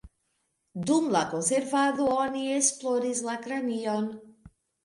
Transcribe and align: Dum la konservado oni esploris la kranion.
Dum 0.89 1.11
la 1.15 1.21
konservado 1.33 2.09
oni 2.15 2.43
esploris 2.57 3.25
la 3.29 3.39
kranion. 3.47 4.13